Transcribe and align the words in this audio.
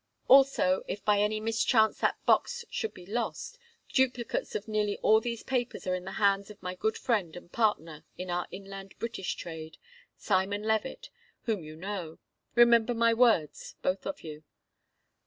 Also, 0.27 0.83
if 0.87 1.05
by 1.05 1.19
any 1.19 1.39
mischance 1.39 1.99
that 1.99 2.17
box 2.25 2.65
should 2.71 2.91
be 2.95 3.05
lost, 3.05 3.59
duplicates 3.93 4.55
of 4.55 4.67
nearly 4.67 4.97
all 5.03 5.21
these 5.21 5.43
papers 5.43 5.85
are 5.85 5.93
in 5.93 6.05
the 6.05 6.13
hands 6.13 6.49
of 6.49 6.59
my 6.63 6.73
good 6.73 6.97
friend 6.97 7.35
and 7.35 7.51
partner 7.51 8.03
in 8.17 8.31
our 8.31 8.47
inland 8.49 8.97
British 8.97 9.35
trade, 9.35 9.77
Simon 10.17 10.63
Levett, 10.63 11.11
whom 11.43 11.63
you 11.63 11.75
know. 11.75 12.17
Remember 12.55 12.95
my 12.95 13.13
words, 13.13 13.75
both 13.83 14.07
of 14.07 14.23
you." 14.23 14.43